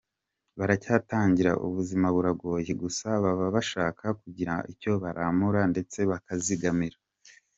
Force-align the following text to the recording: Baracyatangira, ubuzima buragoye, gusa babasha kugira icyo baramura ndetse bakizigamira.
Baracyatangira, 0.57 1.51
ubuzima 1.65 2.07
buragoye, 2.15 2.71
gusa 2.81 3.07
babasha 3.23 3.81
kugira 4.21 4.53
icyo 4.71 4.91
baramura 5.03 5.61
ndetse 5.71 5.99
bakizigamira. 6.11 6.97